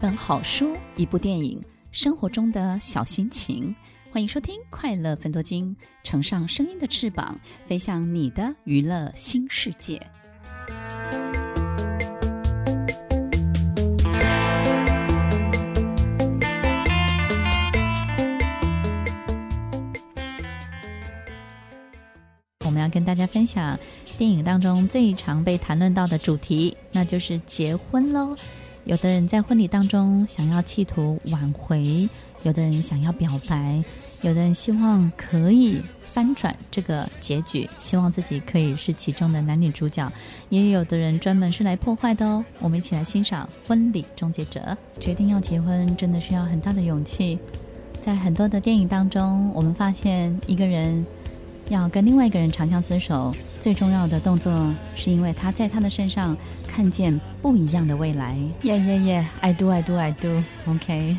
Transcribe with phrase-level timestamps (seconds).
[0.00, 1.62] 本好书，一部电影，
[1.92, 3.76] 生活中的小心情。
[4.10, 10.00] 欢迎收听《快乐分多金》，乘上声音的翅膀，飞向你的娱乐新世界。
[22.64, 23.78] 我们要跟大家分享
[24.16, 28.34] 电影当中最常被谈论到的主题，那就是结婚喽。
[28.90, 32.08] 有的人在婚礼当中想要企图挽回，
[32.42, 33.80] 有的人想要表白，
[34.22, 40.10] 有的人希望可以翻转这个结局，希望自己可以是其中的男女主角，
[40.48, 42.44] 也有的人专门是来破坏的哦。
[42.58, 44.76] 我们一起来欣赏《婚礼终结者》。
[45.00, 47.38] 决定要结婚真的需要很大的勇气，
[48.02, 51.06] 在很多的电影当中，我们发现一个人
[51.70, 54.52] 要跟另外一个人长相厮守，最重要的动作
[54.94, 56.36] 是因为他在他的身上。
[56.72, 60.40] 看见不一样的未来，耶耶耶！I do, I do, I do.
[60.66, 61.16] OK。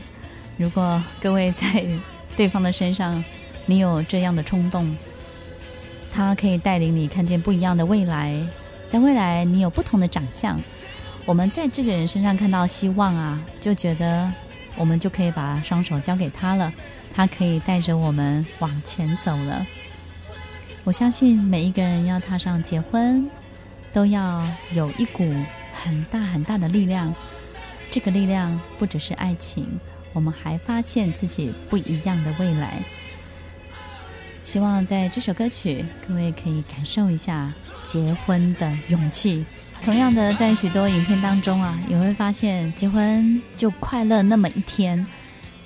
[0.57, 1.85] 如果各位在
[2.37, 3.21] 对方的身上，
[3.65, 4.95] 你有这样的冲动，
[6.09, 8.41] 他可以带领你看见不一样的未来。
[8.87, 10.57] 在未来，你有不同的长相，
[11.25, 14.31] 我们在这个人身上看到希望啊，就觉得
[14.77, 16.71] 我们就可以把双手交给他了，
[17.13, 19.67] 他可以带着我们往前走了。
[20.83, 23.29] 我相信每一个人要踏上结婚。
[23.93, 24.41] 都要
[24.73, 25.29] 有一股
[25.73, 27.13] 很大很大的力量，
[27.89, 29.67] 这个力量不只是爱情，
[30.13, 32.79] 我们还发现自己不一样的未来。
[34.45, 37.51] 希望在这首歌曲，各位可以感受一下
[37.83, 39.45] 结婚的勇气。
[39.83, 45.05] 同样的，在许多影片当中啊，也会发现结婚就快乐那么一天。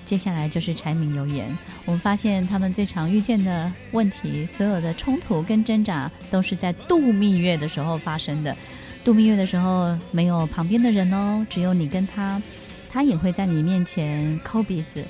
[0.06, 1.46] 接下来就是柴米油盐。
[1.86, 8.56] 我们发现他们最常遇见的问题，所有的冲突跟挣扎，都是在度蜜月的时候发生的。
[9.04, 12.42] 度蜜月的时候，没有旁边的人哦，只有你跟他。
[12.92, 15.04] 他也会在你面前抠鼻子，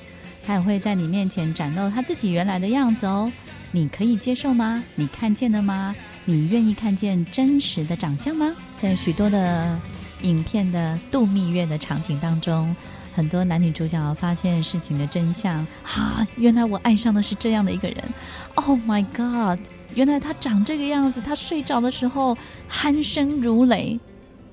[0.44, 3.30] 他也会在你面前展露他自己原来的样子哦。
[3.70, 4.82] 你可以接受吗？
[4.96, 5.94] 你看见了吗？
[6.24, 8.52] 你愿意看见真实的长相吗？
[8.76, 9.78] 在许多的
[10.22, 12.74] 影片的度蜜月的场景当中。
[13.16, 17.96] 很多男女主角发现事情的真相，哈、啊，原来我爱上的是这样的一个人。
[18.56, 19.58] Oh my God！
[19.94, 22.36] 原来他长这个样子，他睡着的时候
[22.70, 23.98] 鼾声如雷。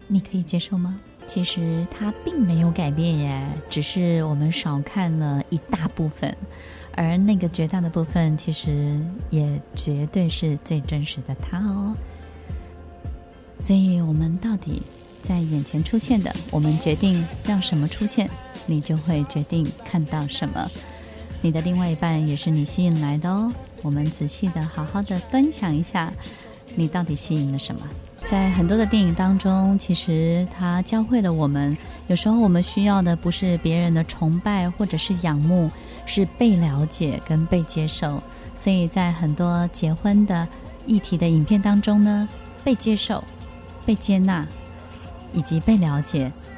[0.07, 0.97] 你可以接受吗？
[1.27, 6.33] 其实他并没有改变耶，只是我们少看了一大部分，
[6.95, 8.97] 而那个绝大的部分，其实
[9.29, 11.93] 也绝对是最真实的他哦。
[13.59, 14.81] 所以，我们到底
[15.21, 18.29] 在眼前出现的，我们决定让什么出现？
[18.65, 20.69] 你就会决定看到什么，
[21.41, 23.51] 你的另外一半也是你吸引来的哦。
[23.81, 26.11] 我们仔细的、好好的端详一下，
[26.75, 27.81] 你到底吸引了什么？
[28.25, 35.69] 在很多的电影当中，其实它教会了我们，有时候我们需要的不是别人的崇拜或者是仰慕，
[36.05, 38.23] 是被了解跟被接受。
[38.55, 40.47] 所以在很多结婚的
[40.85, 42.29] 议题的影片当中呢，
[42.63, 43.21] 被接受、
[43.85, 44.47] 被接纳
[45.33, 46.31] 以及被了解。